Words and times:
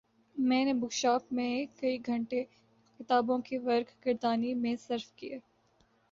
میں 0.35 0.63
نے 0.65 0.73
book 0.73 0.91
shop 0.91 1.31
میں 1.31 1.49
کئی 1.75 1.97
گھنٹے 2.05 2.43
کتابوں 2.99 3.37
کی 3.39 3.57
ورق 3.57 4.05
گردانی 4.05 4.53
میں 4.55 4.75
صرف 4.79 5.11
کئے 5.13 5.39